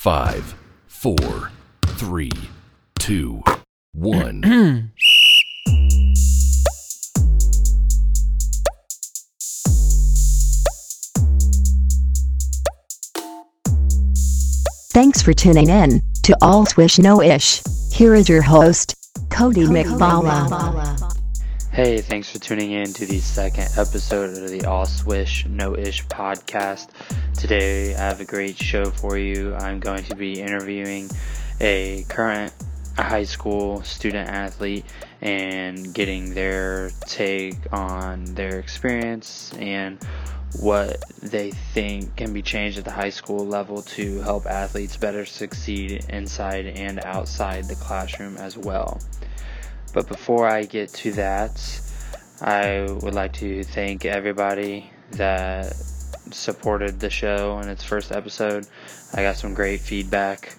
Five, 0.00 0.54
four, 0.86 1.52
three, 1.86 2.30
two, 2.98 3.42
one. 3.92 4.40
Thanks 14.88 15.20
for 15.20 15.34
tuning 15.34 15.68
in 15.68 16.00
to 16.22 16.34
All 16.40 16.64
Swish 16.64 16.98
No 16.98 17.20
Ish. 17.20 17.60
Here 17.92 18.14
is 18.14 18.26
your 18.26 18.40
host, 18.40 18.94
Cody 19.28 19.64
McBalla. 19.66 21.19
Hey, 21.72 22.00
thanks 22.00 22.28
for 22.28 22.40
tuning 22.40 22.72
in 22.72 22.92
to 22.94 23.06
the 23.06 23.20
second 23.20 23.68
episode 23.76 24.36
of 24.36 24.50
the 24.50 24.64
All 24.64 24.86
Swish 24.86 25.46
No 25.46 25.76
Ish 25.76 26.04
podcast. 26.06 26.88
Today 27.38 27.94
I 27.94 27.98
have 27.98 28.20
a 28.20 28.24
great 28.24 28.58
show 28.58 28.86
for 28.86 29.16
you. 29.16 29.54
I'm 29.54 29.78
going 29.78 30.02
to 30.06 30.16
be 30.16 30.40
interviewing 30.40 31.08
a 31.60 32.04
current 32.08 32.52
high 32.98 33.22
school 33.22 33.84
student 33.84 34.28
athlete 34.28 34.84
and 35.20 35.94
getting 35.94 36.34
their 36.34 36.90
take 37.06 37.72
on 37.72 38.24
their 38.24 38.58
experience 38.58 39.54
and 39.56 40.02
what 40.58 41.04
they 41.22 41.52
think 41.52 42.16
can 42.16 42.32
be 42.32 42.42
changed 42.42 42.78
at 42.78 42.84
the 42.84 42.90
high 42.90 43.10
school 43.10 43.46
level 43.46 43.82
to 43.82 44.20
help 44.22 44.44
athletes 44.46 44.96
better 44.96 45.24
succeed 45.24 46.04
inside 46.08 46.66
and 46.66 46.98
outside 47.04 47.66
the 47.66 47.76
classroom 47.76 48.36
as 48.38 48.58
well. 48.58 49.00
But 49.92 50.08
before 50.08 50.46
I 50.48 50.64
get 50.64 50.90
to 50.94 51.12
that, 51.12 51.80
I 52.40 52.86
would 53.02 53.14
like 53.14 53.32
to 53.34 53.64
thank 53.64 54.04
everybody 54.04 54.90
that 55.12 55.74
supported 56.30 57.00
the 57.00 57.10
show 57.10 57.58
in 57.58 57.68
its 57.68 57.82
first 57.82 58.12
episode. 58.12 58.66
I 59.14 59.22
got 59.22 59.36
some 59.36 59.52
great 59.52 59.80
feedback 59.80 60.56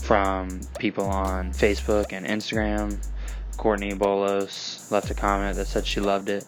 from 0.00 0.60
people 0.78 1.06
on 1.06 1.52
Facebook 1.52 2.12
and 2.12 2.26
Instagram. 2.26 3.04
Courtney 3.56 3.94
Bolos 3.94 4.90
left 4.90 5.10
a 5.10 5.14
comment 5.14 5.56
that 5.56 5.66
said 5.66 5.86
she 5.86 6.00
loved 6.00 6.28
it. 6.28 6.44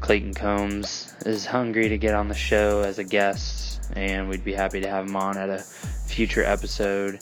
Clayton 0.00 0.34
Combs 0.34 1.14
is 1.24 1.46
hungry 1.46 1.88
to 1.88 1.96
get 1.96 2.14
on 2.14 2.28
the 2.28 2.34
show 2.34 2.82
as 2.82 2.98
a 2.98 3.04
guest, 3.04 3.80
and 3.94 4.28
we'd 4.28 4.44
be 4.44 4.52
happy 4.52 4.80
to 4.80 4.88
have 4.88 5.06
him 5.06 5.16
on 5.16 5.38
at 5.38 5.48
a 5.48 5.58
future 6.06 6.42
episode. 6.42 7.20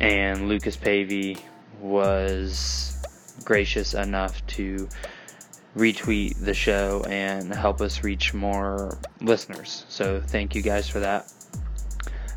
And 0.00 0.48
Lucas 0.48 0.76
Pavey 0.76 1.38
was 1.80 2.93
gracious 3.44 3.94
enough 3.94 4.46
to 4.48 4.88
retweet 5.76 6.38
the 6.44 6.54
show 6.54 7.04
and 7.08 7.52
help 7.52 7.80
us 7.80 8.04
reach 8.04 8.32
more 8.32 8.98
listeners. 9.20 9.84
So 9.88 10.20
thank 10.20 10.54
you 10.54 10.62
guys 10.62 10.88
for 10.88 11.00
that. 11.00 11.32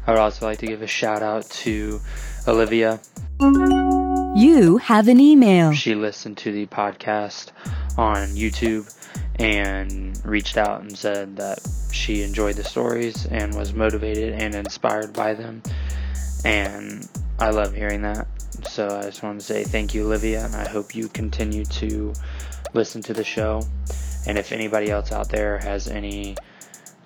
I 0.05 0.11
would 0.11 0.19
also 0.19 0.45
like 0.45 0.59
to 0.59 0.67
give 0.67 0.81
a 0.81 0.87
shout 0.87 1.21
out 1.21 1.49
to 1.49 1.99
Olivia. 2.47 2.99
You 3.39 4.77
have 4.81 5.07
an 5.07 5.19
email. 5.19 5.73
She 5.73 5.95
listened 5.95 6.37
to 6.39 6.51
the 6.51 6.65
podcast 6.67 7.51
on 7.97 8.29
YouTube 8.29 8.93
and 9.39 10.19
reached 10.25 10.57
out 10.57 10.81
and 10.81 10.97
said 10.97 11.37
that 11.37 11.59
she 11.91 12.23
enjoyed 12.23 12.55
the 12.55 12.63
stories 12.63 13.25
and 13.25 13.53
was 13.55 13.73
motivated 13.73 14.33
and 14.33 14.55
inspired 14.55 15.13
by 15.13 15.33
them. 15.33 15.61
And 16.45 17.07
I 17.39 17.51
love 17.51 17.73
hearing 17.73 18.01
that. 18.01 18.27
So 18.69 18.87
I 18.87 19.03
just 19.03 19.21
want 19.21 19.39
to 19.39 19.45
say 19.45 19.63
thank 19.63 19.93
you, 19.93 20.05
Olivia, 20.05 20.45
and 20.45 20.55
I 20.55 20.67
hope 20.67 20.95
you 20.95 21.07
continue 21.07 21.65
to 21.65 22.13
listen 22.73 23.03
to 23.03 23.13
the 23.13 23.23
show. 23.23 23.61
And 24.25 24.37
if 24.37 24.51
anybody 24.51 24.89
else 24.89 25.11
out 25.11 25.29
there 25.29 25.59
has 25.59 25.87
any 25.87 26.35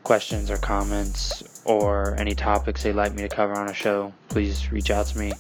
questions 0.04 0.50
or 0.50 0.58
comments 0.58 1.62
or 1.66 2.16
any 2.18 2.34
topics 2.34 2.84
they'd 2.84 2.94
like 2.94 3.14
me 3.14 3.24
to 3.24 3.30
cover 3.30 3.54
on 3.54 3.70
a 3.70 3.74
show, 3.74 4.14
please 4.30 4.72
reach 4.72 4.90
out 4.90 5.08
to 5.08 5.20
me. 5.20 5.34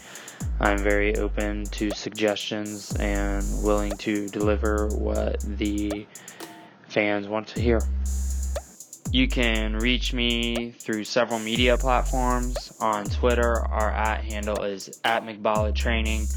I'm 0.60 0.78
very 0.78 1.16
open 1.16 1.66
to 1.66 1.92
suggestions 1.92 2.96
and 2.98 3.46
willing 3.64 3.94
to 3.98 4.28
deliver 4.28 4.88
what 4.90 5.40
the 5.42 6.06
fans 6.90 7.28
want 7.28 7.48
to 7.48 7.62
hear. 7.62 7.82
You 9.12 9.28
can 9.28 9.76
reach 9.76 10.14
me 10.14 10.72
through 10.80 11.04
several 11.04 11.38
media 11.38 11.78
platforms. 11.78 12.72
On 12.80 13.04
Twitter, 13.04 13.60
our 13.60 13.92
at 13.92 14.24
handle 14.24 14.64
is 14.64 15.02
at 15.04 15.26
McBalla 15.26 15.76
Training. 15.76 16.28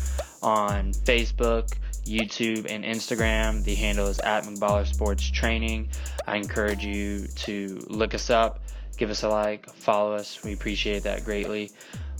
On 0.42 0.92
Facebook, 0.92 1.72
YouTube, 2.04 2.66
and 2.68 2.84
Instagram, 2.84 3.62
the 3.62 3.76
handle 3.76 4.08
is 4.08 4.18
at 4.18 4.42
McBalla 4.42 4.92
Sports 4.92 5.30
Training. 5.30 5.88
I 6.26 6.36
encourage 6.36 6.84
you 6.84 7.28
to 7.28 7.78
look 7.88 8.12
us 8.12 8.28
up, 8.28 8.64
give 8.96 9.08
us 9.08 9.22
a 9.22 9.28
like, 9.28 9.70
follow 9.70 10.14
us. 10.14 10.42
We 10.42 10.52
appreciate 10.52 11.04
that 11.04 11.24
greatly. 11.24 11.70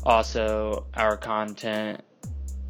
Also, 0.04 0.86
our 0.94 1.16
content 1.16 2.00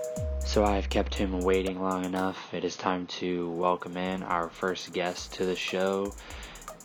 So 0.55 0.65
I've 0.65 0.89
kept 0.89 1.17
him 1.17 1.41
waiting 1.41 1.83
long 1.83 2.05
enough. 2.05 2.55
It 2.55 2.63
is 2.63 2.77
time 2.77 3.09
to 3.19 3.51
welcome 3.51 3.97
in 3.97 4.23
our 4.23 4.49
first 4.49 4.93
guest 4.93 5.35
to 5.35 5.45
the 5.45 5.57
show. 5.57 6.15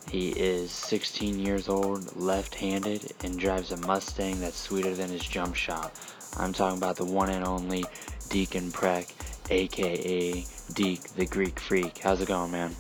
He 0.10 0.30
is 0.30 0.72
16 0.72 1.38
years 1.38 1.70
old, 1.70 2.16
left 2.16 2.56
handed, 2.56 3.14
and 3.24 3.38
drives 3.38 3.72
a 3.72 3.78
Mustang 3.78 4.40
that's 4.40 4.58
sweeter 4.58 4.96
than 4.96 5.12
his 5.12 5.22
jump 5.22 5.54
shot. 5.54 5.94
I'm 6.36 6.52
talking 6.52 6.80
about 6.80 6.96
the 6.96 7.06
one 7.06 7.30
and 7.30 7.46
only 7.46 7.86
Deacon 8.30 8.72
Preck, 8.72 9.14
aka 9.52 10.44
Deke 10.74 11.04
the 11.14 11.28
Greek 11.28 11.60
Freak. 11.60 12.00
How's 12.00 12.22
it 12.22 12.28
going, 12.28 12.50
man? 12.50 12.76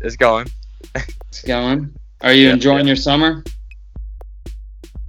It's 0.00 0.16
going. 0.16 0.46
It's 0.94 1.42
going. 1.42 1.94
Are 2.22 2.32
you 2.32 2.46
Yeah, 2.46 2.54
enjoying 2.54 2.86
yeah. 2.86 2.94
your 2.94 2.96
summer? 2.96 3.44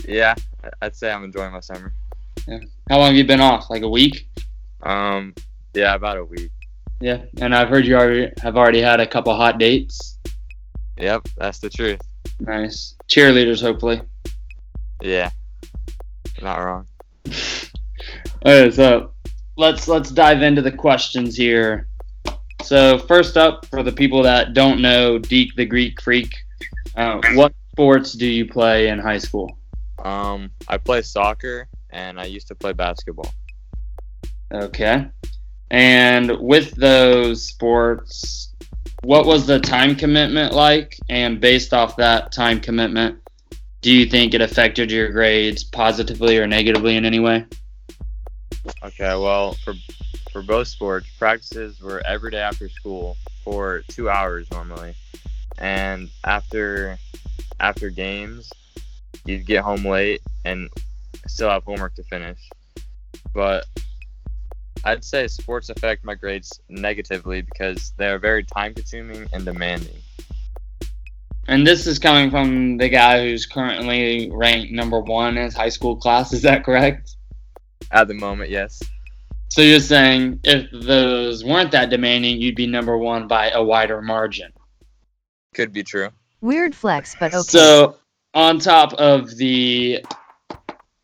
Yeah, 0.05 0.35
I- 0.61 0.71
I'd 0.81 0.95
say 0.97 1.09
I'm 1.09 1.23
enjoying 1.23 1.53
my 1.53 1.61
summer. 1.61 1.93
How 2.89 2.99
long 2.99 3.07
have 3.07 3.15
you 3.15 3.25
been 3.25 3.41
off? 3.41 3.69
Like 3.69 3.81
a 3.81 3.89
week? 3.89 4.29
Um, 4.83 5.33
yeah, 5.73 5.95
about 5.95 6.17
a 6.17 6.25
week. 6.25 6.51
Yeah. 7.01 7.23
And 7.41 7.55
I've 7.55 7.69
heard 7.69 7.85
you 7.85 7.95
already 7.95 8.31
have 8.41 8.57
already 8.57 8.81
had 8.81 8.99
a 8.99 9.07
couple 9.07 9.35
hot 9.35 9.57
dates. 9.57 10.19
Yep, 10.97 11.27
that's 11.35 11.59
the 11.59 11.69
truth. 11.69 11.99
Nice. 12.39 12.95
Cheerleaders, 13.07 13.61
hopefully. 13.61 14.01
Yeah, 15.01 15.31
not 16.41 16.57
wrong. 16.57 16.87
Okay, 18.45 18.69
so 18.69 19.11
let's 19.57 19.87
let's 19.87 20.11
dive 20.11 20.43
into 20.43 20.61
the 20.61 20.71
questions 20.71 21.35
here. 21.35 21.87
So 22.61 22.99
first 22.99 23.37
up, 23.37 23.65
for 23.65 23.81
the 23.81 23.91
people 23.91 24.21
that 24.21 24.53
don't 24.53 24.81
know 24.81 25.17
Deke 25.17 25.55
the 25.55 25.65
Greek 25.65 25.99
Freak, 25.99 26.31
uh, 26.95 27.19
what 27.33 27.55
sports 27.71 28.13
do 28.13 28.27
you 28.27 28.45
play 28.45 28.89
in 28.89 28.99
high 28.99 29.17
school? 29.17 29.57
Um, 30.03 30.51
I 30.67 30.77
play 30.77 31.01
soccer 31.01 31.67
and 31.95 32.19
I 32.19 32.25
used 32.25 32.47
to 32.49 32.55
play 32.55 32.73
basketball. 32.73 33.33
Okay. 34.53 35.07
And 35.71 36.37
with 36.39 36.71
those 36.71 37.47
sports, 37.47 38.53
what 39.03 39.25
was 39.25 39.47
the 39.47 39.59
time 39.59 39.95
commitment 39.95 40.53
like? 40.53 40.97
And 41.09 41.39
based 41.39 41.73
off 41.73 41.95
that 41.95 42.31
time 42.31 42.59
commitment, 42.59 43.17
do 43.81 43.91
you 43.91 44.05
think 44.05 44.33
it 44.33 44.41
affected 44.41 44.91
your 44.91 45.09
grades 45.09 45.63
positively 45.63 46.37
or 46.37 46.45
negatively 46.45 46.97
in 46.97 47.05
any 47.05 47.19
way? 47.19 47.45
Okay, 48.83 49.15
well, 49.15 49.53
for 49.63 49.73
for 50.31 50.41
both 50.41 50.67
sports, 50.67 51.07
practices 51.17 51.79
were 51.79 52.01
every 52.05 52.31
day 52.31 52.39
after 52.39 52.67
school 52.67 53.15
for 53.43 53.83
two 53.89 54.09
hours 54.09 54.49
normally, 54.51 54.95
and 55.59 56.09
after 56.25 56.97
after 57.59 57.89
games, 57.89 58.51
you'd 59.25 59.45
get 59.45 59.63
home 59.63 59.85
late 59.85 60.21
and 60.43 60.69
still 61.27 61.49
have 61.49 61.63
homework 61.63 61.95
to 61.95 62.03
finish. 62.03 62.39
But 63.33 63.65
I'd 64.83 65.03
say 65.03 65.27
sports 65.27 65.69
affect 65.69 66.05
my 66.05 66.15
grades 66.15 66.59
negatively 66.69 67.41
because 67.41 67.93
they 67.97 68.07
are 68.07 68.19
very 68.19 68.43
time 68.43 68.73
consuming 68.73 69.27
and 69.33 69.43
demanding. 69.45 69.97
And 71.47 71.65
this 71.65 71.85
is 71.85 71.99
coming 71.99 72.31
from 72.31 72.77
the 72.77 72.89
guy 72.89 73.23
who's 73.23 73.45
currently 73.45 74.29
ranked 74.31 74.71
number 74.71 74.99
one 74.99 75.37
in 75.37 75.43
his 75.43 75.55
high 75.55 75.69
school 75.69 75.95
class. 75.95 76.33
Is 76.33 76.41
that 76.41 76.63
correct? 76.63 77.15
At 77.91 78.07
the 78.07 78.15
moment, 78.15 78.49
yes. 78.49 78.81
So 79.49 79.61
you're 79.61 79.79
saying 79.79 80.39
if 80.43 80.69
those 80.71 81.43
weren't 81.43 81.71
that 81.71 81.89
demanding, 81.89 82.41
you'd 82.41 82.55
be 82.55 82.67
number 82.67 82.97
one 82.97 83.27
by 83.27 83.51
a 83.51 83.63
wider 83.63 84.01
margin. 84.01 84.51
Could 85.53 85.71
be 85.71 85.83
true. 85.83 86.09
Weird 86.41 86.75
flex, 86.75 87.15
but 87.19 87.33
okay. 87.33 87.43
So 87.43 87.97
on 88.33 88.59
top 88.59 88.93
of 88.93 89.37
the 89.37 90.03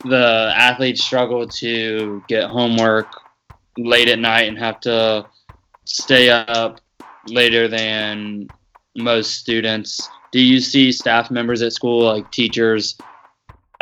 the 0.04 0.52
athletes 0.56 1.04
struggle 1.04 1.48
to 1.48 2.24
get 2.28 2.50
homework 2.50 3.08
late 3.78 4.10
at 4.10 4.20
night 4.20 4.48
and 4.48 4.58
have 4.58 4.80
to 4.82 5.26
stay 5.86 6.30
up 6.30 6.80
later 7.28 7.68
than 7.68 8.48
most 8.96 9.38
students. 9.38 10.10
Do 10.32 10.42
you 10.42 10.60
see 10.60 10.92
staff 10.92 11.30
members 11.32 11.62
at 11.62 11.74
school, 11.74 12.06
like 12.06 12.32
teachers, 12.32 12.98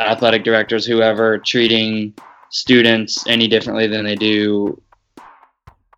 athletic 0.00 0.44
directors, 0.44 0.84
whoever, 0.84 1.38
treating 1.38 2.14
students 2.50 3.26
any 3.26 3.46
differently 3.46 3.86
than 3.86 4.04
they 4.04 4.16
do? 4.16 4.80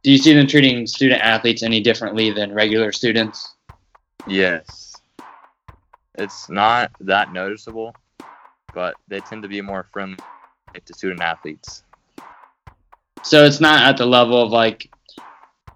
Do 0.02 0.10
you 0.10 0.18
see 0.18 0.34
them 0.34 0.46
treating 0.46 0.86
student 0.86 1.22
athletes 1.22 1.62
any 1.62 1.80
differently 1.80 2.30
than 2.30 2.52
regular 2.52 2.92
students? 2.92 3.54
Yes. 4.26 4.96
It's 6.16 6.48
not 6.50 6.90
that 7.00 7.32
noticeable, 7.32 7.94
but 8.74 8.94
they 9.08 9.20
tend 9.20 9.42
to 9.42 9.48
be 9.48 9.60
more 9.60 9.86
friendly 9.92 10.18
to 10.84 10.94
student 10.94 11.20
athletes. 11.20 11.84
So 13.22 13.44
it's 13.44 13.60
not 13.60 13.82
at 13.82 13.96
the 13.96 14.06
level 14.06 14.42
of 14.42 14.50
like 14.50 14.90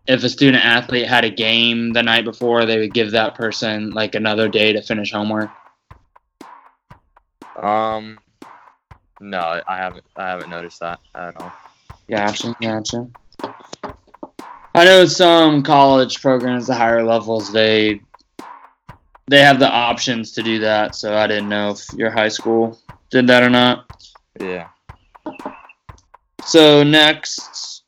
if 0.06 0.22
a 0.22 0.28
student 0.28 0.64
athlete 0.64 1.06
had 1.06 1.25
a 1.25 1.31
game 1.31 1.93
the 1.93 2.02
night 2.02 2.25
before, 2.25 2.64
they 2.64 2.78
would 2.78 2.94
give 2.94 3.10
that 3.12 3.34
person 3.34 3.90
like 3.90 4.14
another 4.14 4.48
day 4.48 4.72
to 4.72 4.82
finish 4.82 5.12
homework. 5.12 5.50
Um, 7.60 8.19
no, 9.20 9.62
I 9.66 9.76
haven't. 9.76 10.04
I 10.16 10.28
haven't 10.28 10.50
noticed 10.50 10.81
that 10.81 11.00
at 11.14 11.37
all. 11.40 11.52
Gotcha, 12.08 12.54
gotcha. 12.60 13.08
I 14.75 14.84
know 14.84 15.06
some 15.06 15.62
college 15.62 16.20
programs, 16.20 16.66
the 16.66 16.75
higher 16.75 17.02
levels, 17.02 17.50
they 17.50 18.02
they 19.28 19.40
have 19.40 19.58
the 19.58 19.70
options 19.70 20.32
to 20.32 20.43
do 20.43 20.58
that. 20.61 20.94
So 20.94 21.17
I 21.17 21.26
didn't 21.26 21.49
know 21.49 21.70
if 21.70 21.93
your 21.94 22.11
high 22.11 22.28
school 22.28 22.78
did 23.11 23.26
that 23.26 23.43
or 23.43 23.50
not. 23.50 23.90
Yeah. 24.40 24.69
So 26.44 26.82
next, 26.82 27.82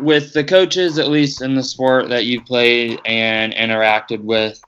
with 0.00 0.34
the 0.34 0.44
coaches, 0.44 0.98
at 0.98 1.08
least 1.08 1.40
in 1.40 1.54
the 1.54 1.62
sport 1.62 2.08
that 2.10 2.26
you 2.26 2.42
played 2.42 3.00
and 3.06 3.54
interacted 3.54 4.20
with, 4.20 4.60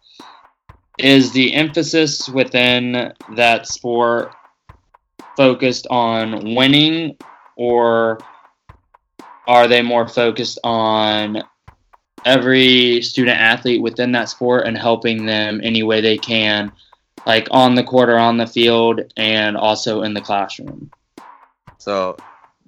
is 0.98 1.30
the 1.32 1.54
emphasis 1.54 2.28
within 2.28 3.12
that 3.36 3.66
sport 3.66 4.32
focused 5.36 5.86
on 5.90 6.54
winning, 6.54 7.16
or 7.56 8.18
are 9.46 9.68
they 9.68 9.82
more 9.82 10.08
focused 10.08 10.58
on 10.64 11.42
every 12.24 13.02
student 13.02 13.38
athlete 13.38 13.82
within 13.82 14.12
that 14.12 14.28
sport 14.28 14.66
and 14.66 14.76
helping 14.76 15.26
them 15.26 15.60
any 15.62 15.82
way 15.82 16.00
they 16.00 16.18
can, 16.18 16.72
like 17.26 17.48
on 17.50 17.74
the 17.74 17.84
court 17.84 18.08
or 18.08 18.18
on 18.18 18.36
the 18.36 18.46
field, 18.46 19.00
and 19.16 19.56
also 19.56 20.02
in 20.02 20.14
the 20.14 20.20
classroom? 20.20 20.90
So 21.78 22.16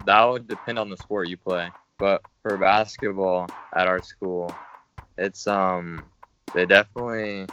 that 0.06 0.24
would 0.24 0.48
depend 0.48 0.78
on 0.78 0.90
the 0.90 0.96
sport 0.96 1.28
you 1.28 1.36
play. 1.36 1.70
But 1.98 2.22
for 2.42 2.56
basketball 2.56 3.48
at 3.74 3.86
our 3.86 4.02
school, 4.02 4.54
it's 5.18 5.46
um 5.46 6.04
they 6.54 6.66
definitely 6.66 7.46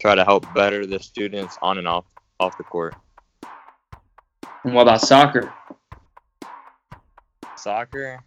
try 0.00 0.14
to 0.14 0.24
help 0.24 0.52
better 0.54 0.86
the 0.86 0.98
students 0.98 1.56
on 1.62 1.78
and 1.78 1.86
off 1.86 2.04
off 2.40 2.58
the 2.58 2.64
court. 2.64 2.94
And 4.64 4.74
what 4.74 4.82
about 4.82 5.00
soccer? 5.02 5.52
Soccer 7.56 8.22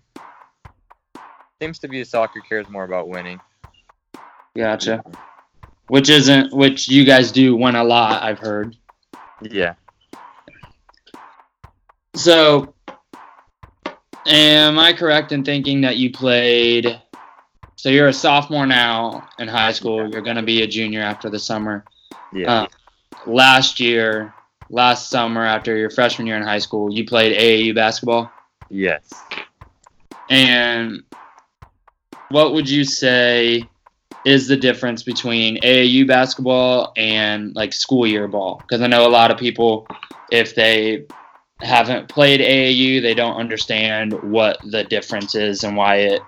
seems 1.61 1.79
to 1.79 1.87
be 1.87 2.01
a 2.01 2.05
soccer 2.05 2.39
cares 2.39 2.69
more 2.69 2.83
about 2.83 3.07
winning. 3.07 3.39
Gotcha. 4.55 5.03
Which 5.87 6.09
isn't 6.09 6.53
which 6.53 6.87
you 6.87 7.03
guys 7.03 7.31
do 7.31 7.55
win 7.55 7.75
a 7.75 7.83
lot, 7.83 8.21
I've 8.21 8.39
heard. 8.39 8.75
Yeah. 9.41 9.75
So 12.15 12.73
am 14.25 14.77
I 14.77 14.93
correct 14.93 15.31
in 15.31 15.43
thinking 15.43 15.81
that 15.81 15.97
you 15.97 16.11
played 16.11 17.01
so 17.75 17.89
you're 17.89 18.07
a 18.07 18.13
sophomore 18.13 18.65
now 18.65 19.27
in 19.37 19.47
high 19.47 19.71
school, 19.71 20.09
you're 20.09 20.21
gonna 20.21 20.43
be 20.43 20.63
a 20.63 20.67
junior 20.67 21.01
after 21.01 21.29
the 21.29 21.39
summer. 21.39 21.85
Yeah. 22.33 22.51
Uh, 22.51 22.67
last 23.25 23.79
year, 23.79 24.33
last 24.69 25.09
summer 25.09 25.45
after 25.45 25.75
your 25.77 25.89
freshman 25.89 26.27
year 26.27 26.37
in 26.37 26.43
high 26.43 26.59
school, 26.59 26.91
you 26.91 27.05
played 27.05 27.37
AAU 27.37 27.73
basketball. 27.73 28.31
yes. 28.69 29.13
And 30.29 31.03
what 32.29 32.53
would 32.53 32.69
you 32.69 32.83
say 32.83 33.67
is 34.25 34.47
the 34.47 34.57
difference 34.57 35.03
between 35.03 35.57
AAU 35.61 36.07
basketball 36.07 36.93
and 36.97 37.55
like 37.55 37.73
school 37.73 38.05
year 38.05 38.27
ball? 38.27 38.61
Because 38.67 38.81
I 38.81 38.87
know 38.87 39.07
a 39.07 39.09
lot 39.09 39.31
of 39.31 39.37
people, 39.37 39.87
if 40.31 40.55
they 40.55 41.05
haven't 41.61 42.09
played 42.09 42.41
AAU, 42.41 43.01
they 43.01 43.13
don't 43.13 43.37
understand 43.37 44.13
what 44.31 44.59
the 44.69 44.83
difference 44.83 45.35
is 45.35 45.63
and 45.63 45.75
why 45.77 45.97
it 45.97 46.21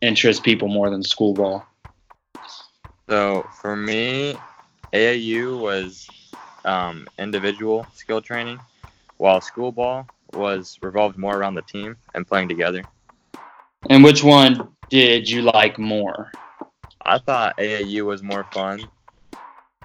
interests 0.00 0.40
people 0.40 0.68
more 0.68 0.90
than 0.90 1.02
school 1.02 1.34
ball. 1.34 1.64
So 3.08 3.46
for 3.60 3.76
me, 3.76 4.36
AAU 4.92 5.60
was 5.60 6.08
um, 6.64 7.06
individual 7.18 7.86
skill 7.94 8.20
training, 8.20 8.58
while 9.18 9.40
school 9.40 9.72
ball 9.72 10.06
was 10.32 10.78
revolved 10.80 11.18
more 11.18 11.36
around 11.36 11.54
the 11.54 11.62
team 11.62 11.96
and 12.14 12.26
playing 12.26 12.48
together. 12.48 12.86
And 13.90 14.04
which 14.04 14.22
one 14.22 14.68
did 14.90 15.28
you 15.28 15.42
like 15.42 15.78
more? 15.78 16.30
I 17.04 17.18
thought 17.18 17.56
AAU 17.58 18.04
was 18.04 18.22
more 18.22 18.46
fun, 18.52 18.84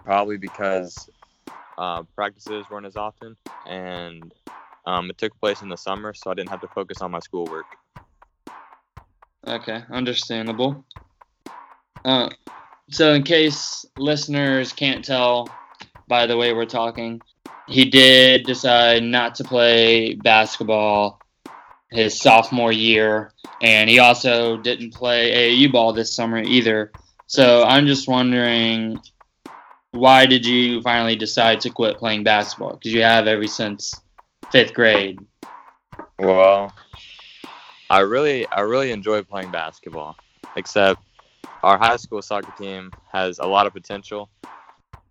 probably 0.03 0.37
because 0.37 1.09
uh, 1.77 2.03
practices 2.15 2.65
weren't 2.69 2.85
as 2.85 2.95
often, 2.95 3.35
and 3.65 4.33
um, 4.85 5.09
it 5.09 5.17
took 5.17 5.37
place 5.39 5.61
in 5.61 5.69
the 5.69 5.77
summer, 5.77 6.13
so 6.13 6.29
I 6.29 6.35
didn't 6.35 6.49
have 6.49 6.61
to 6.61 6.67
focus 6.67 7.01
on 7.01 7.11
my 7.11 7.19
schoolwork. 7.19 7.65
Okay, 9.47 9.83
understandable. 9.89 10.85
Uh, 12.05 12.29
so, 12.89 13.13
in 13.13 13.23
case 13.23 13.85
listeners 13.97 14.71
can't 14.71 15.03
tell 15.03 15.49
by 16.07 16.25
the 16.25 16.37
way 16.37 16.53
we're 16.53 16.65
talking, 16.65 17.21
he 17.67 17.85
did 17.85 18.45
decide 18.45 19.03
not 19.03 19.35
to 19.35 19.43
play 19.43 20.13
basketball 20.15 21.19
his 21.89 22.19
sophomore 22.19 22.71
year, 22.71 23.31
and 23.61 23.89
he 23.89 23.99
also 23.99 24.57
didn't 24.57 24.93
play 24.93 25.55
AAU 25.55 25.71
ball 25.71 25.93
this 25.93 26.13
summer 26.13 26.39
either. 26.39 26.91
So, 27.27 27.63
I'm 27.63 27.87
just 27.87 28.07
wondering 28.07 28.99
why 29.91 30.25
did 30.25 30.45
you 30.45 30.81
finally 30.81 31.15
decide 31.15 31.61
to 31.61 31.69
quit 31.69 31.97
playing 31.97 32.23
basketball? 32.23 32.73
Because 32.73 32.93
you 32.93 33.01
have 33.01 33.27
ever 33.27 33.47
since 33.47 33.93
fifth 34.51 34.73
grade. 34.73 35.19
Well, 36.19 36.73
I 37.89 37.99
really, 37.99 38.45
I 38.47 38.61
really 38.61 38.91
enjoy 38.91 39.23
playing 39.23 39.51
basketball, 39.51 40.17
except 40.55 41.01
our 41.63 41.77
high 41.77 41.97
school 41.97 42.21
soccer 42.21 42.53
team 42.61 42.91
has 43.11 43.39
a 43.39 43.45
lot 43.45 43.65
of 43.65 43.73
potential, 43.73 44.29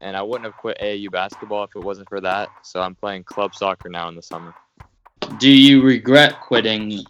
and 0.01 0.17
I 0.17 0.23
wouldn't 0.23 0.45
have 0.45 0.57
quit 0.57 0.79
AAU 0.81 1.11
basketball 1.11 1.65
if 1.65 1.71
it 1.75 1.83
wasn't 1.83 2.09
for 2.09 2.21
that. 2.21 2.49
So 2.63 2.81
I'm 2.81 2.95
playing 2.95 3.25
club 3.25 3.55
soccer 3.55 3.89
now 3.89 4.09
in 4.09 4.15
the 4.15 4.23
summer. 4.23 4.55
Do 5.39 5.51
you 5.51 5.83
regret 5.83 6.41
quitting 6.41 7.05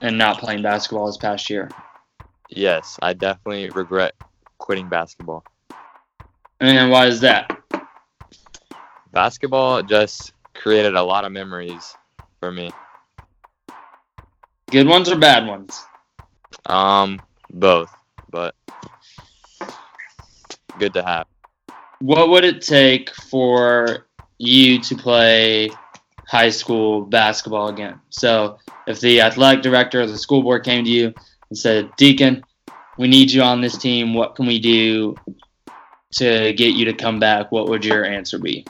and 0.00 0.16
not 0.16 0.38
playing 0.38 0.62
basketball 0.62 1.06
this 1.06 1.16
past 1.16 1.50
year? 1.50 1.70
Yes, 2.48 2.98
I 3.02 3.12
definitely 3.12 3.70
regret 3.70 4.14
quitting 4.58 4.88
basketball. 4.88 5.44
And 6.60 6.90
why 6.90 7.06
is 7.06 7.20
that? 7.20 7.50
Basketball 9.12 9.82
just 9.82 10.32
created 10.54 10.94
a 10.94 11.02
lot 11.02 11.24
of 11.24 11.32
memories 11.32 11.96
for 12.40 12.50
me. 12.50 12.70
Good 14.70 14.86
ones 14.86 15.10
or 15.10 15.16
bad 15.16 15.46
ones? 15.46 15.84
Um, 16.66 17.20
both, 17.50 17.90
but 18.30 18.54
good 20.78 20.94
to 20.94 21.02
have. 21.02 21.26
What 22.00 22.30
would 22.30 22.44
it 22.44 22.62
take 22.62 23.10
for 23.10 24.06
you 24.38 24.80
to 24.80 24.96
play 24.96 25.70
high 26.26 26.50
school 26.50 27.02
basketball 27.02 27.68
again? 27.68 28.00
So, 28.10 28.58
if 28.86 29.00
the 29.00 29.20
athletic 29.20 29.62
director 29.62 30.02
or 30.02 30.06
the 30.06 30.18
school 30.18 30.42
board 30.42 30.64
came 30.64 30.84
to 30.84 30.90
you 30.90 31.12
and 31.48 31.58
said, 31.58 31.90
Deacon, 31.96 32.44
we 32.98 33.08
need 33.08 33.30
you 33.30 33.42
on 33.42 33.60
this 33.60 33.76
team, 33.76 34.14
what 34.14 34.34
can 34.34 34.46
we 34.46 34.58
do 34.58 35.14
to 36.12 36.52
get 36.52 36.74
you 36.74 36.84
to 36.86 36.92
come 36.92 37.18
back? 37.18 37.52
What 37.52 37.68
would 37.68 37.84
your 37.84 38.04
answer 38.04 38.38
be? 38.38 38.64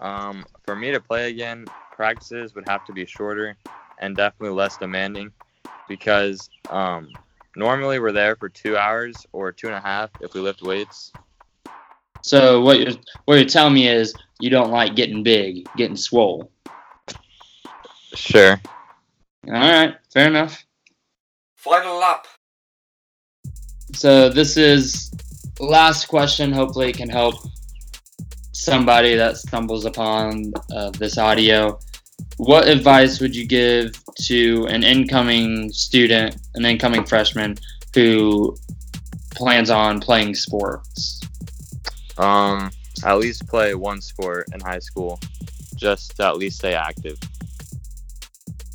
Um, 0.00 0.44
for 0.64 0.74
me 0.76 0.92
to 0.92 1.00
play 1.00 1.30
again, 1.30 1.66
practices 1.92 2.54
would 2.54 2.68
have 2.68 2.84
to 2.86 2.92
be 2.92 3.06
shorter 3.06 3.56
and 3.98 4.16
definitely 4.16 4.54
less 4.54 4.76
demanding 4.76 5.32
because 5.88 6.48
um, 6.70 7.08
normally 7.56 7.98
we're 7.98 8.12
there 8.12 8.36
for 8.36 8.48
two 8.48 8.76
hours 8.76 9.26
or 9.32 9.52
two 9.52 9.68
and 9.68 9.76
a 9.76 9.80
half 9.80 10.10
if 10.20 10.34
we 10.34 10.40
lift 10.40 10.62
weights. 10.62 11.12
So, 12.22 12.60
what 12.60 12.80
you're, 12.80 12.92
what 13.26 13.36
you're 13.36 13.44
telling 13.44 13.74
me 13.74 13.88
is 13.88 14.12
you 14.40 14.50
don't 14.50 14.70
like 14.70 14.96
getting 14.96 15.22
big, 15.22 15.68
getting 15.76 15.96
swole. 15.96 16.50
Sure. 18.14 18.60
All 19.46 19.52
right, 19.52 19.94
fair 20.12 20.28
enough. 20.28 20.64
Final 21.56 21.98
lap. 21.98 22.26
So 23.92 24.28
this 24.28 24.56
is 24.56 25.10
last 25.58 26.06
question 26.06 26.52
hopefully 26.52 26.90
it 26.90 26.96
can 26.96 27.08
help 27.08 27.34
somebody 28.52 29.14
that 29.14 29.36
stumbles 29.36 29.84
upon 29.84 30.52
uh, 30.74 30.90
this 30.90 31.18
audio. 31.18 31.78
What 32.38 32.68
advice 32.68 33.20
would 33.20 33.34
you 33.34 33.46
give 33.46 33.92
to 34.24 34.66
an 34.68 34.82
incoming 34.82 35.72
student, 35.72 36.36
an 36.54 36.64
incoming 36.64 37.04
freshman 37.04 37.56
who 37.94 38.56
plans 39.34 39.70
on 39.70 40.00
playing 40.00 40.34
sports? 40.34 41.20
Um, 42.18 42.70
at 43.04 43.18
least 43.18 43.46
play 43.48 43.74
one 43.74 44.00
sport 44.00 44.48
in 44.52 44.60
high 44.60 44.78
school, 44.78 45.20
just 45.74 46.16
to 46.16 46.26
at 46.26 46.36
least 46.36 46.58
stay 46.58 46.74
active. 46.74 47.18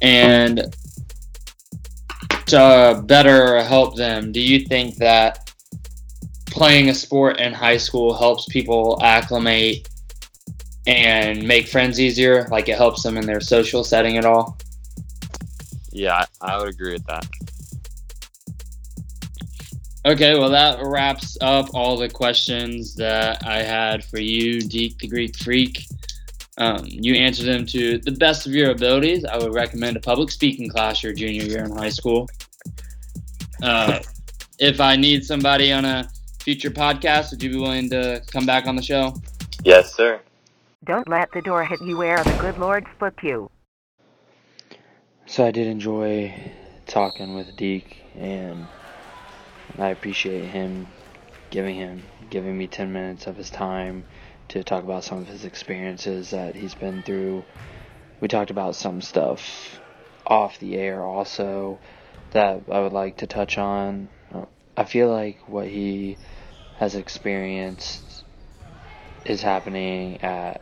And 0.02 0.74
to 2.48 3.02
better 3.06 3.62
help 3.64 3.96
them, 3.96 4.32
do 4.32 4.42
you 4.42 4.66
think 4.66 4.96
that 4.96 5.54
playing 6.48 6.90
a 6.90 6.94
sport 6.94 7.40
in 7.40 7.54
high 7.54 7.78
school 7.78 8.14
helps 8.14 8.46
people 8.46 9.00
acclimate 9.02 9.88
and 10.88 11.44
make 11.44 11.68
friends 11.68 12.00
easier? 12.00 12.48
Like 12.50 12.68
it 12.70 12.78
helps 12.78 13.04
them 13.04 13.18
in 13.18 13.26
their 13.26 13.42
social 13.42 13.84
setting 13.84 14.18
at 14.18 14.26
all? 14.26 14.58
Yeah, 15.92 16.26
I, 16.42 16.54
I 16.54 16.58
would 16.58 16.70
agree 16.70 16.94
with 16.94 17.06
that. 17.06 17.26
Okay, 20.04 20.38
well, 20.38 20.50
that 20.50 20.80
wraps 20.82 21.38
up 21.42 21.68
all 21.76 21.96
the 21.96 22.10
questions 22.10 22.96
that 22.96 23.46
I 23.46 23.62
had 23.62 24.04
for 24.04 24.20
you, 24.20 24.60
Deke 24.60 24.98
the 24.98 25.08
Greek 25.08 25.38
Freak. 25.38 25.86
Um, 26.58 26.84
you 26.86 27.14
answered 27.14 27.46
them 27.46 27.68
to 27.68 28.00
the 28.00 28.12
best 28.12 28.48
of 28.48 28.54
your 28.54 28.72
abilities. 28.72 29.24
I 29.26 29.38
would 29.38 29.54
recommend 29.54 29.98
a 29.98 30.00
public 30.00 30.32
speaking 30.32 30.70
class 30.70 31.04
your 31.04 31.14
junior 31.14 31.44
year 31.44 31.64
in 31.66 31.72
high 31.72 31.90
school. 31.90 32.28
Uh, 33.62 34.00
if 34.58 34.82
I 34.82 34.96
need 34.96 35.24
somebody 35.24 35.72
on 35.72 35.86
a 35.86 36.10
future 36.42 36.72
podcast, 36.72 37.30
would 37.30 37.44
you 37.44 37.52
be 37.52 37.58
willing 37.58 37.90
to 37.92 38.24
come 38.32 38.48
back 38.48 38.66
on 38.66 38.76
the 38.76 38.82
show? 38.82 39.14
Yes, 39.64 39.94
sir. 39.94 40.20
Don't 40.84 41.08
let 41.08 41.32
the 41.32 41.42
door 41.42 41.64
hit 41.64 41.80
you 41.80 41.98
where 41.98 42.24
the 42.24 42.38
good 42.42 42.58
Lord 42.58 42.88
split 42.96 43.14
you. 43.22 43.52
So 45.28 45.46
I 45.46 45.52
did 45.52 45.68
enjoy 45.68 46.34
talking 46.88 47.36
with 47.36 47.56
Deke, 47.56 47.98
and 48.16 48.66
I 49.78 49.90
appreciate 49.90 50.48
him 50.48 50.88
giving 51.50 51.76
him 51.76 52.04
giving 52.30 52.58
me 52.58 52.68
10 52.68 52.92
minutes 52.92 53.28
of 53.28 53.36
his 53.36 53.50
time 53.50 54.06
to 54.50 54.64
talk 54.64 54.84
about 54.84 55.04
some 55.04 55.20
of 55.20 55.28
his 55.28 55.46
experiences 55.46 56.32
that 56.32 56.56
he's 56.56 56.76
been 56.76 57.04
through. 57.04 57.46
We 58.20 58.28
talked 58.28 58.52
about 58.52 58.76
some 58.76 59.02
stuff 59.02 59.80
off 60.26 60.60
the 60.60 60.76
air 60.76 61.04
also 61.04 61.80
that 62.32 62.64
I 62.72 62.80
would 62.80 62.94
like 62.94 63.18
to 63.18 63.28
touch 63.28 63.58
on. 63.58 64.10
I 64.78 64.86
feel 64.86 65.10
like 65.10 65.48
what 65.48 65.68
he 65.68 66.18
has 66.76 66.96
experienced 66.96 68.24
is 69.26 69.42
happening 69.42 70.22
at 70.22 70.62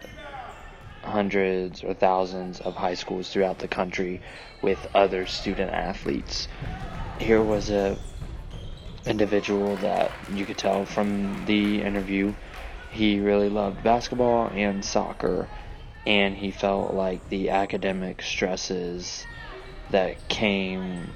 hundreds 1.03 1.83
or 1.83 1.93
thousands 1.93 2.59
of 2.59 2.75
high 2.75 2.95
schools 2.95 3.29
throughout 3.29 3.59
the 3.59 3.67
country 3.67 4.21
with 4.61 4.87
other 4.93 5.25
student 5.25 5.71
athletes. 5.71 6.47
Here 7.19 7.41
was 7.41 7.69
a 7.69 7.97
individual 9.05 9.77
that 9.77 10.11
you 10.27 10.45
could 10.45 10.57
tell 10.57 10.85
from 10.85 11.45
the 11.45 11.81
interview. 11.81 12.33
He 12.91 13.19
really 13.19 13.49
loved 13.49 13.83
basketball 13.83 14.49
and 14.53 14.83
soccer 14.83 15.47
and 16.05 16.35
he 16.35 16.51
felt 16.51 16.93
like 16.93 17.29
the 17.29 17.49
academic 17.49 18.21
stresses 18.21 19.27
that 19.91 20.27
came 20.27 21.13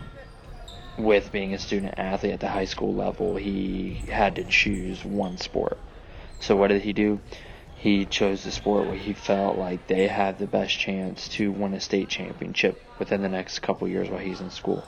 with 0.98 1.32
being 1.32 1.54
a 1.54 1.60
student 1.60 1.96
athlete 1.98 2.34
at 2.34 2.40
the 2.40 2.48
high 2.48 2.66
school 2.66 2.94
level 2.94 3.36
he 3.36 4.06
had 4.08 4.36
to 4.36 4.44
choose 4.44 5.04
one 5.04 5.38
sport. 5.38 5.78
So 6.40 6.56
what 6.56 6.68
did 6.68 6.82
he 6.82 6.94
do? 6.94 7.20
He 7.78 8.06
chose 8.06 8.44
the 8.44 8.52
sport 8.52 8.86
where 8.86 8.98
he 8.98 9.14
felt 9.14 9.58
like 9.58 9.88
they 9.88 10.08
had 10.08 10.38
the 10.38 10.48
best 10.48 10.78
chance 10.78 11.28
to 11.30 11.52
win 11.52 11.74
a 11.74 11.80
state 11.80 12.10
championship 12.10 12.82
within 13.00 13.22
the 13.22 13.30
next 13.30 13.60
couple 13.60 13.88
years 13.88 14.10
while 14.10 14.20
he's 14.20 14.42
in 14.42 14.50
school. 14.52 14.88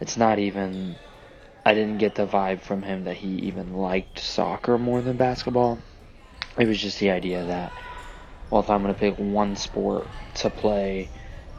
It's 0.00 0.16
not 0.16 0.38
even 0.38 0.96
I 1.66 1.74
didn't 1.74 1.98
get 1.98 2.14
the 2.14 2.28
vibe 2.28 2.60
from 2.60 2.82
him 2.82 3.06
that 3.06 3.16
he 3.16 3.26
even 3.48 3.74
liked 3.74 4.20
soccer 4.20 4.78
more 4.78 5.02
than 5.02 5.16
basketball. 5.16 5.80
It 6.56 6.68
was 6.68 6.80
just 6.80 7.00
the 7.00 7.10
idea 7.10 7.44
that, 7.44 7.72
well, 8.48 8.60
if 8.60 8.70
I'm 8.70 8.82
going 8.82 8.94
to 8.94 9.00
pick 9.00 9.18
one 9.18 9.56
sport 9.56 10.06
to 10.34 10.48
play, 10.48 11.10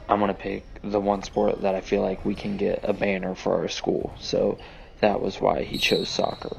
I'm 0.07 0.19
going 0.19 0.33
to 0.33 0.41
pick 0.41 0.63
the 0.81 1.01
one 1.01 1.23
sport 1.23 1.63
that 1.63 1.75
I 1.75 1.81
feel 1.81 2.03
like 2.03 2.23
we 2.23 2.35
can 2.35 2.55
get 2.55 2.79
a 2.83 2.93
banner 2.93 3.35
for 3.35 3.57
our 3.57 3.67
school. 3.67 4.15
So 4.21 4.57
that 5.01 5.19
was 5.19 5.41
why 5.41 5.63
he 5.63 5.77
chose 5.77 6.07
soccer. 6.07 6.55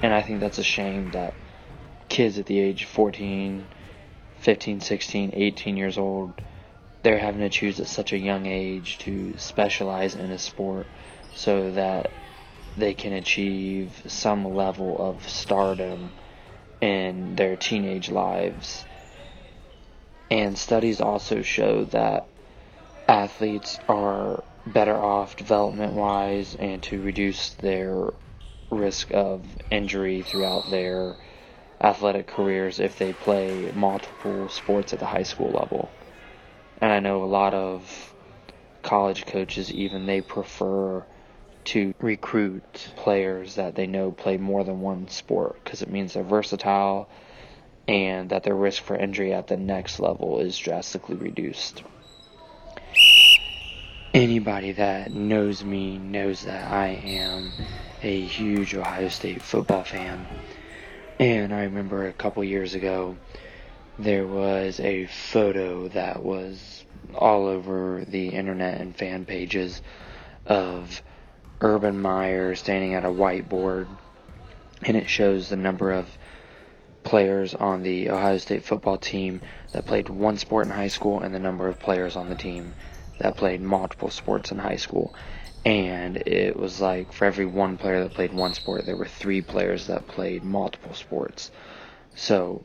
And 0.00 0.14
I 0.14 0.22
think 0.22 0.38
that's 0.38 0.58
a 0.58 0.62
shame 0.62 1.10
that 1.10 1.34
kids 2.08 2.38
at 2.38 2.46
the 2.46 2.60
age 2.60 2.84
of 2.84 2.90
14, 2.90 3.66
15, 4.42 4.80
16, 4.80 5.30
18 5.34 5.76
years 5.76 5.98
old, 5.98 6.40
they're 7.02 7.18
having 7.18 7.40
to 7.40 7.48
choose 7.48 7.80
at 7.80 7.88
such 7.88 8.12
a 8.12 8.18
young 8.18 8.46
age 8.46 8.98
to 8.98 9.36
specialize 9.38 10.14
in 10.14 10.30
a 10.30 10.38
sport 10.38 10.86
so 11.34 11.72
that 11.72 12.12
they 12.76 12.94
can 12.94 13.12
achieve 13.12 14.02
some 14.06 14.54
level 14.54 14.96
of 14.98 15.28
stardom 15.28 16.12
in 16.80 17.36
their 17.36 17.56
teenage 17.56 18.10
lives. 18.10 18.84
And 20.30 20.56
studies 20.56 21.00
also 21.00 21.42
show 21.42 21.84
that 21.86 22.26
athletes 23.06 23.78
are 23.88 24.42
better 24.66 24.96
off 24.96 25.36
development 25.36 25.92
wise 25.92 26.54
and 26.54 26.82
to 26.84 27.02
reduce 27.02 27.50
their 27.50 28.12
risk 28.70 29.08
of 29.12 29.44
injury 29.70 30.22
throughout 30.22 30.70
their 30.70 31.16
athletic 31.80 32.26
careers 32.26 32.80
if 32.80 32.96
they 32.98 33.12
play 33.12 33.70
multiple 33.74 34.48
sports 34.48 34.92
at 34.92 34.98
the 34.98 35.06
high 35.06 35.24
school 35.24 35.50
level. 35.50 35.92
And 36.80 36.92
I 36.92 37.00
know 37.00 37.22
a 37.22 37.26
lot 37.26 37.54
of 37.54 38.14
college 38.82 39.26
coaches 39.26 39.70
even 39.72 40.06
they 40.06 40.20
prefer 40.20 41.04
to 41.64 41.94
recruit 42.00 42.88
players 42.96 43.56
that 43.56 43.74
they 43.74 43.86
know 43.86 44.10
play 44.10 44.36
more 44.36 44.64
than 44.64 44.80
one 44.80 45.08
sport 45.08 45.56
because 45.62 45.82
it 45.82 45.90
means 45.90 46.14
they're 46.14 46.22
versatile 46.22 47.08
and 47.88 48.30
that 48.30 48.44
their 48.44 48.54
risk 48.54 48.82
for 48.82 48.96
injury 48.96 49.32
at 49.32 49.48
the 49.48 49.56
next 49.56 50.00
level 50.00 50.40
is 50.40 50.56
drastically 50.56 51.16
reduced. 51.16 51.82
Anybody 54.14 54.72
that 54.72 55.12
knows 55.12 55.64
me 55.64 55.98
knows 55.98 56.42
that 56.42 56.70
I 56.70 56.88
am 56.88 57.52
a 58.02 58.20
huge 58.20 58.74
Ohio 58.74 59.08
State 59.08 59.42
football 59.42 59.84
fan. 59.84 60.26
And 61.18 61.54
I 61.54 61.64
remember 61.64 62.06
a 62.06 62.12
couple 62.12 62.44
years 62.44 62.74
ago, 62.74 63.16
there 63.98 64.26
was 64.26 64.80
a 64.80 65.06
photo 65.06 65.88
that 65.88 66.22
was 66.22 66.84
all 67.14 67.46
over 67.46 68.04
the 68.06 68.28
internet 68.28 68.80
and 68.80 68.96
fan 68.96 69.24
pages 69.24 69.80
of 70.46 71.02
Urban 71.62 72.00
Meyer 72.00 72.54
standing 72.56 72.94
at 72.94 73.04
a 73.04 73.08
whiteboard, 73.08 73.86
and 74.84 74.96
it 74.96 75.08
shows 75.08 75.48
the 75.48 75.56
number 75.56 75.92
of 75.92 76.08
players 77.04 77.54
on 77.54 77.82
the 77.82 78.10
Ohio 78.10 78.38
State 78.38 78.64
football 78.64 78.98
team 78.98 79.40
that 79.72 79.86
played 79.86 80.08
one 80.08 80.36
sport 80.36 80.66
in 80.66 80.72
high 80.72 80.88
school 80.88 81.20
and 81.20 81.34
the 81.34 81.38
number 81.38 81.68
of 81.68 81.78
players 81.78 82.16
on 82.16 82.28
the 82.28 82.34
team 82.34 82.74
that 83.18 83.36
played 83.36 83.60
multiple 83.60 84.10
sports 84.10 84.50
in 84.50 84.58
high 84.58 84.76
school. 84.76 85.14
And 85.64 86.16
it 86.16 86.56
was 86.56 86.80
like 86.80 87.12
for 87.12 87.24
every 87.24 87.46
one 87.46 87.76
player 87.76 88.02
that 88.02 88.14
played 88.14 88.32
one 88.32 88.54
sport, 88.54 88.84
there 88.84 88.96
were 88.96 89.06
three 89.06 89.40
players 89.40 89.86
that 89.86 90.08
played 90.08 90.42
multiple 90.44 90.94
sports. 90.94 91.52
So 92.16 92.64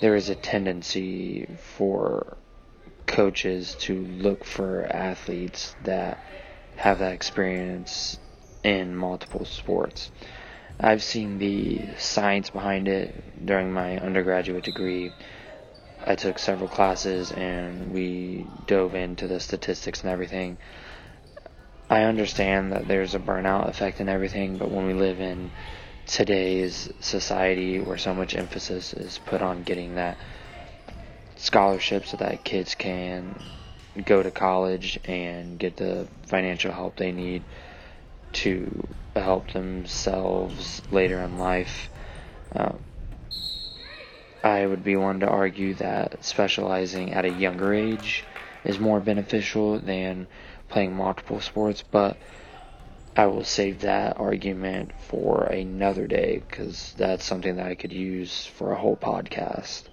there 0.00 0.14
is 0.14 0.28
a 0.28 0.36
tendency 0.36 1.48
for 1.58 2.36
coaches 3.06 3.74
to 3.74 4.04
look 4.04 4.44
for 4.44 4.86
athletes 4.86 5.74
that 5.82 6.20
have 6.80 7.00
that 7.00 7.12
experience 7.12 8.18
in 8.64 8.96
multiple 8.96 9.44
sports. 9.44 10.10
I've 10.80 11.02
seen 11.02 11.36
the 11.36 11.82
science 11.98 12.48
behind 12.48 12.88
it 12.88 13.44
during 13.44 13.70
my 13.70 13.98
undergraduate 13.98 14.64
degree. 14.64 15.12
I 16.06 16.14
took 16.14 16.38
several 16.38 16.70
classes 16.70 17.32
and 17.32 17.92
we 17.92 18.46
dove 18.66 18.94
into 18.94 19.26
the 19.26 19.40
statistics 19.40 20.00
and 20.00 20.10
everything. 20.10 20.56
I 21.90 22.04
understand 22.04 22.72
that 22.72 22.88
there's 22.88 23.14
a 23.14 23.18
burnout 23.18 23.68
effect 23.68 24.00
and 24.00 24.08
everything, 24.08 24.56
but 24.56 24.70
when 24.70 24.86
we 24.86 24.94
live 24.94 25.20
in 25.20 25.50
today's 26.06 26.90
society 27.00 27.78
where 27.78 27.98
so 27.98 28.14
much 28.14 28.34
emphasis 28.34 28.94
is 28.94 29.20
put 29.26 29.42
on 29.42 29.64
getting 29.64 29.96
that 29.96 30.16
scholarship 31.36 32.06
so 32.06 32.16
that 32.16 32.42
kids 32.42 32.74
can 32.74 33.38
go 34.04 34.22
to 34.22 34.30
college 34.30 34.98
and 35.04 35.58
get 35.58 35.76
the 35.76 36.06
financial 36.26 36.72
help 36.72 36.96
they 36.96 37.12
need 37.12 37.42
to 38.32 38.86
help 39.16 39.52
themselves 39.52 40.82
later 40.90 41.20
in 41.20 41.38
life. 41.38 41.90
Uh, 42.54 42.72
I 44.42 44.64
would 44.64 44.82
be 44.82 44.96
one 44.96 45.20
to 45.20 45.28
argue 45.28 45.74
that 45.74 46.24
specializing 46.24 47.12
at 47.12 47.24
a 47.24 47.30
younger 47.30 47.74
age 47.74 48.24
is 48.64 48.78
more 48.78 49.00
beneficial 49.00 49.78
than 49.78 50.26
playing 50.68 50.94
multiple 50.96 51.40
sports, 51.40 51.82
but 51.90 52.16
I 53.16 53.26
will 53.26 53.44
save 53.44 53.80
that 53.80 54.18
argument 54.18 54.92
for 54.98 55.44
another 55.44 56.06
day 56.06 56.42
because 56.48 56.94
that's 56.96 57.24
something 57.24 57.56
that 57.56 57.66
I 57.66 57.74
could 57.74 57.92
use 57.92 58.46
for 58.46 58.72
a 58.72 58.78
whole 58.78 58.96
podcast. 58.96 59.89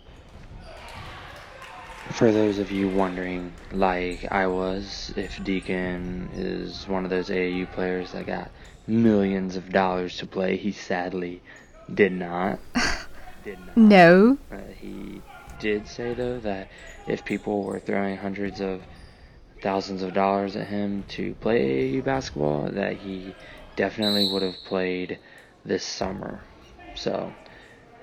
For 2.18 2.32
those 2.32 2.58
of 2.58 2.72
you 2.72 2.90
wondering, 2.90 3.54
like 3.72 4.28
I 4.32 4.48
was, 4.48 5.14
if 5.16 5.44
Deacon 5.44 6.32
is 6.34 6.88
one 6.88 7.04
of 7.04 7.12
those 7.12 7.30
AAU 7.30 7.72
players 7.72 8.14
that 8.14 8.26
got 8.26 8.50
millions 8.88 9.56
of 9.56 9.72
dollars 9.72 10.18
to 10.18 10.26
play, 10.26 10.58
he 10.58 10.72
sadly 10.72 11.44
did 11.94 12.12
not. 12.12 12.58
did 13.44 13.60
not. 13.68 13.78
No. 13.78 14.40
Uh, 14.52 14.58
he 14.80 15.22
did 15.60 15.88
say 15.88 16.16
though 16.16 16.40
that 16.40 16.70
if 17.06 17.24
people 17.24 17.62
were 17.62 17.80
throwing 17.80 18.18
hundreds 18.18 18.62
of 18.62 18.82
thousands 19.62 20.02
of 20.02 20.16
dollars 20.16 20.56
at 20.56 20.66
him 20.66 21.04
to 21.10 21.36
play 21.36 21.92
AAU 21.92 22.04
basketball, 22.04 22.72
that 22.72 22.94
he 22.94 23.36
definitely 23.76 24.26
would 24.26 24.42
have 24.42 24.58
played 24.66 25.20
this 25.64 25.86
summer. 25.86 26.42
So, 26.96 27.32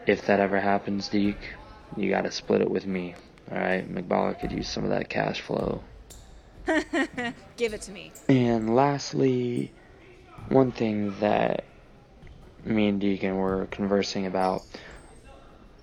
if 0.07 0.25
that 0.27 0.39
ever 0.39 0.61
happens, 0.61 1.09
Deke, 1.09 1.51
you 1.97 2.11
got 2.11 2.23
to 2.23 2.31
split 2.31 2.61
it 2.61 2.71
with 2.71 2.87
me. 2.87 3.17
All 3.51 3.59
right, 3.59 3.89
McBalla 3.93 4.39
could 4.39 4.53
use 4.53 4.69
some 4.69 4.85
of 4.85 4.91
that 4.91 5.09
cash 5.09 5.41
flow. 5.41 5.83
Give 7.57 7.75
it 7.75 7.83
to 7.83 7.93
me. 7.93 8.11
And 8.29 8.75
lastly, 8.75 9.71
one 10.49 10.73
thing 10.73 11.15
that 11.21 11.65
me 12.65 12.89
and 12.89 13.01
Deacon 13.01 13.37
were 13.37 13.67
conversing 13.71 14.27
about 14.27 14.65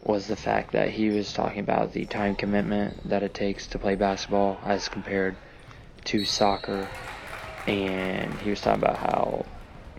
was 0.04 0.28
the 0.28 0.36
fact 0.36 0.72
that 0.72 0.90
he 0.90 1.10
was 1.10 1.32
talking 1.32 1.60
about 1.60 1.94
the 1.94 2.06
time 2.06 2.36
commitment 2.36 3.08
that 3.08 3.22
it 3.22 3.34
takes 3.34 3.68
to 3.68 3.80
play 3.80 3.96
basketball 3.96 4.60
as 4.66 4.90
compared 4.90 5.36
to 6.06 6.26
soccer. 6.26 6.88
And 7.68 8.34
he 8.40 8.50
was 8.50 8.62
talking 8.62 8.82
about 8.82 8.98
how 8.98 9.46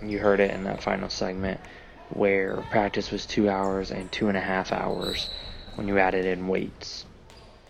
you 0.03 0.19
heard 0.19 0.41
it 0.41 0.51
in 0.51 0.65
that 0.65 0.83
final 0.83 1.09
segment 1.09 1.61
where 2.11 2.57
practice 2.71 3.11
was 3.11 3.25
two 3.25 3.49
hours 3.49 3.91
and 3.93 4.11
two 4.11 4.29
and 4.29 4.37
a 4.37 4.41
half 4.41 4.73
hours 4.73 5.31
when 5.77 5.87
you 5.87 5.99
added 5.99 6.27
in 6.27 6.49
weights. 6.49 7.07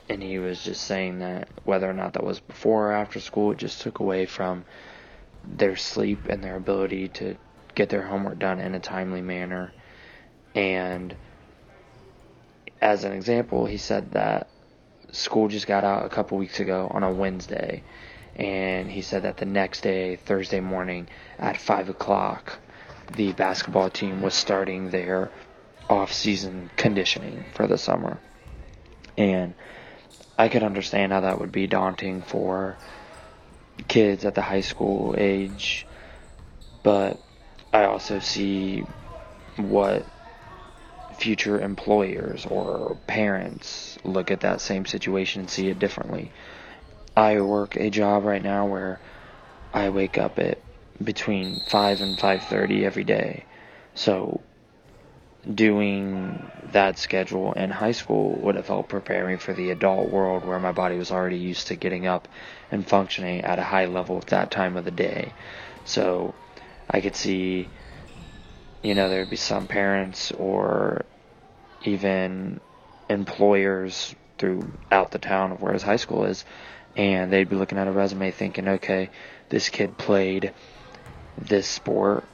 And 0.09 0.23
he 0.23 0.39
was 0.39 0.63
just 0.63 0.83
saying 0.85 1.21
that 1.21 1.49
whether 1.65 1.89
or 1.89 1.95
not 1.95 2.15
that 2.15 2.25
was 2.25 2.41
before 2.41 2.89
or 2.89 2.93
after 2.93 3.21
school, 3.21 3.53
it 3.53 3.59
just 3.59 3.81
took 3.81 4.01
away 4.01 4.27
from 4.27 4.65
their 5.45 5.77
sleep 5.77 6.27
and 6.29 6.43
their 6.43 6.57
ability 6.57 7.09
to 7.09 7.37
get 7.75 7.89
their 7.89 8.03
homework 8.03 8.39
done 8.39 8.61
in 8.61 8.75
a 8.75 8.81
timely 8.81 9.23
manner. 9.23 9.73
And 10.55 11.15
as 12.81 13.05
an 13.05 13.13
example, 13.13 13.65
he 13.67 13.77
said 13.77 14.13
that 14.13 14.49
school 15.13 15.49
just 15.49 15.67
got 15.67 15.85
out 15.85 16.05
a 16.05 16.09
couple 16.09 16.39
weeks 16.39 16.61
ago 16.61 16.89
on 16.91 17.03
a 17.03 17.11
Wednesday. 17.11 17.83
And 18.35 18.91
he 18.91 19.03
said 19.03 19.23
that 19.23 19.37
the 19.37 19.45
next 19.45 19.83
day, 19.83 20.17
Thursday 20.17 20.61
morning 20.61 21.09
at 21.39 21.57
5 21.57 21.91
o'clock, 21.91 22.59
the 23.15 23.33
basketball 23.33 23.91
team 23.91 24.23
was 24.23 24.35
starting 24.35 24.91
their 24.91 25.31
off 25.89 26.13
season 26.13 26.71
conditioning 26.77 27.45
for 27.55 27.67
the 27.67 27.77
summer. 27.77 28.19
And 29.19 29.55
I 30.43 30.49
could 30.49 30.65
understand 30.65 31.13
how 31.13 31.21
that 31.21 31.39
would 31.39 31.53
be 31.53 31.69
daunting 31.69 32.21
for 32.21 32.77
kids 33.87 34.25
at 34.25 34.35
the 34.35 34.43
high 34.43 34.63
school 34.63 35.15
age, 35.17 35.87
but 36.83 37.23
I 37.73 37.85
also 37.85 38.19
see 38.19 38.85
what 39.55 40.05
future 41.13 41.61
employers 41.61 42.45
or 42.45 42.97
parents 43.07 43.97
look 44.03 44.33
at 44.33 44.41
that 44.41 44.61
same 44.61 44.85
situation 44.85 45.43
and 45.43 45.49
see 45.49 45.69
it 45.69 45.79
differently. 45.79 46.33
I 47.17 47.41
work 47.41 47.77
a 47.77 47.89
job 47.89 48.25
right 48.25 48.43
now 48.43 48.67
where 48.67 49.01
I 49.73 49.91
wake 49.91 50.19
up 50.19 50.41
at 50.41 50.59
between 51.01 51.61
5 51.67 52.01
and 52.01 52.19
5:30 52.19 52.85
every 52.85 53.05
day. 53.05 53.45
So 53.95 54.41
doing 55.49 56.51
that 56.71 56.99
schedule 56.99 57.53
in 57.55 57.71
high 57.71 57.93
school 57.93 58.39
would 58.43 58.55
have 58.55 58.69
helped 58.69 58.89
prepare 58.89 59.27
me 59.27 59.37
for 59.37 59.53
the 59.53 59.71
adult 59.71 60.09
world 60.09 60.45
where 60.45 60.61
my 60.61 60.73
body 60.73 60.97
was 60.97 61.11
already 61.11 61.39
used 61.39 61.67
to 61.67 61.75
getting 61.75 62.07
up 62.07 62.29
and 62.71 62.87
functioning 62.87 63.41
at 63.41 63.59
a 63.59 63.63
high 63.63 63.87
level 63.87 64.19
at 64.19 64.29
that 64.29 64.51
time 64.51 64.77
of 64.77 64.85
the 64.85 64.91
day. 64.91 65.33
So 65.85 66.35
I 66.89 67.01
could 67.01 67.17
see, 67.17 67.69
you 68.83 68.95
know, 68.95 69.09
there'd 69.09 69.31
be 69.31 69.37
some 69.37 69.67
parents 69.67 70.31
or 70.31 71.05
even 71.83 72.61
employers 73.09 74.15
throughout 74.39 75.11
the 75.11 75.19
town 75.19 75.53
of 75.53 75.61
where 75.61 75.73
his 75.73 75.83
high 75.83 75.97
school 75.97 76.25
is, 76.25 76.45
and 76.97 77.33
they'd 77.33 77.49
be 77.49 77.57
looking 77.57 77.79
at 77.79 77.89
a 77.89 77.93
resume 77.93 78.31
thinking, 78.31 78.69
okay, 78.69 79.11
this 79.49 79.69
kid 79.69 79.99
played 79.99 80.53
this 81.37 81.67
sport. 81.67 82.25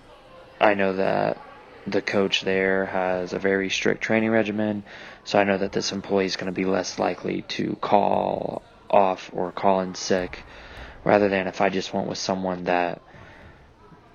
I 0.60 0.74
know 0.74 0.94
that 0.94 1.38
the 1.90 2.02
coach 2.02 2.42
there 2.42 2.86
has 2.86 3.32
a 3.32 3.38
very 3.38 3.70
strict 3.70 4.02
training 4.02 4.30
regimen, 4.30 4.84
so 5.24 5.38
I 5.38 5.44
know 5.44 5.58
that 5.58 5.72
this 5.72 5.92
employee 5.92 6.26
is 6.26 6.36
going 6.36 6.52
to 6.52 6.52
be 6.52 6.64
less 6.64 6.98
likely 6.98 7.42
to 7.42 7.76
call 7.76 8.62
off 8.90 9.30
or 9.32 9.52
call 9.52 9.80
in 9.80 9.94
sick 9.94 10.44
rather 11.04 11.28
than 11.28 11.46
if 11.46 11.60
I 11.60 11.68
just 11.68 11.92
went 11.92 12.08
with 12.08 12.18
someone 12.18 12.64
that 12.64 13.02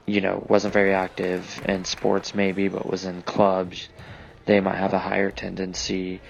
you 0.05 0.21
know 0.21 0.45
wasn't 0.49 0.73
very 0.73 0.93
active 0.93 1.63
in 1.65 1.85
sports 1.85 2.33
maybe 2.33 2.67
but 2.67 2.89
was 2.89 3.05
in 3.05 3.21
clubs 3.21 3.87
they 4.45 4.59
might 4.59 4.77
have 4.77 4.93
a 4.93 4.99
higher 4.99 5.31
tendency 5.31 6.21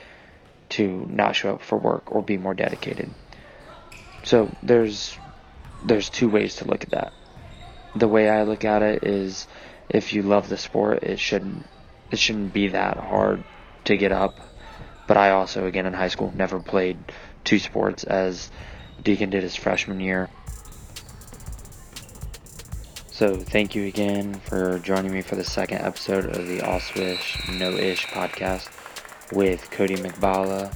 to 0.69 1.05
not 1.09 1.35
show 1.35 1.55
up 1.55 1.61
for 1.61 1.77
work 1.77 2.11
or 2.11 2.21
be 2.21 2.37
more 2.37 2.53
dedicated. 2.53 3.09
So 4.23 4.49
there's 4.61 5.17
there's 5.85 6.09
two 6.09 6.29
ways 6.29 6.55
to 6.57 6.65
look 6.65 6.83
at 6.83 6.91
that. 6.91 7.13
The 7.95 8.07
way 8.07 8.29
I 8.29 8.43
look 8.43 8.65
at 8.65 8.81
it 8.81 9.03
is 9.03 9.47
if 9.93 10.11
you 10.11 10.23
love 10.23 10.49
the 10.49 10.57
sport, 10.57 11.03
it 11.03 11.19
shouldn't 11.19 11.65
it 12.11 12.19
shouldn't 12.19 12.53
be 12.53 12.69
that 12.69 12.97
hard 12.97 13.43
to 13.85 13.95
get 13.95 14.11
up. 14.11 14.39
But 15.07 15.17
I 15.17 15.31
also, 15.31 15.65
again, 15.65 15.85
in 15.85 15.93
high 15.93 16.07
school, 16.09 16.33
never 16.35 16.59
played 16.59 16.97
two 17.43 17.59
sports 17.59 18.03
as 18.03 18.51
Deacon 19.01 19.29
did 19.29 19.43
his 19.43 19.55
freshman 19.55 19.99
year. 19.99 20.29
So 23.11 23.35
thank 23.35 23.75
you 23.75 23.85
again 23.85 24.33
for 24.33 24.79
joining 24.79 25.13
me 25.13 25.21
for 25.21 25.35
the 25.35 25.43
second 25.43 25.79
episode 25.79 26.25
of 26.25 26.47
the 26.47 26.61
All 26.61 26.79
Swish 26.79 27.37
No 27.49 27.71
Ish 27.71 28.07
podcast 28.07 28.69
with 29.31 29.69
Cody 29.71 29.95
McBalla. 29.95 30.73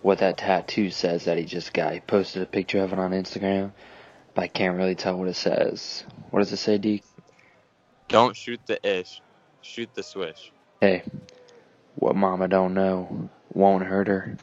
what 0.00 0.20
that 0.20 0.38
tattoo 0.38 0.88
says 0.88 1.26
that 1.26 1.36
he 1.36 1.44
just 1.44 1.74
got. 1.74 1.92
He 1.92 2.00
posted 2.00 2.42
a 2.42 2.46
picture 2.46 2.82
of 2.82 2.94
it 2.94 2.98
on 2.98 3.10
Instagram, 3.10 3.72
but 4.38 4.44
I 4.44 4.46
can't 4.46 4.76
really 4.76 4.94
tell 4.94 5.16
what 5.18 5.26
it 5.26 5.34
says. 5.34 6.04
What 6.30 6.38
does 6.38 6.52
it 6.52 6.58
say, 6.58 6.78
Deke? 6.78 7.02
Don't 8.08 8.36
shoot 8.36 8.60
the 8.66 8.78
ish. 8.88 9.20
shoot 9.62 9.92
the 9.94 10.04
swish. 10.04 10.52
Hey, 10.80 11.02
what 11.96 12.14
mama 12.14 12.46
don't 12.46 12.72
know 12.72 13.30
won't 13.52 13.82
hurt 13.82 14.06
her. 14.06 14.36